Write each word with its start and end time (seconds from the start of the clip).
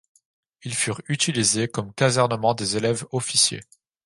Ils 0.63 0.73
furent 0.73 1.03
utilisés 1.09 1.67
comme 1.67 1.93
casernements 1.93 2.55
des 2.55 2.75
élèves-officiers. 2.75 3.61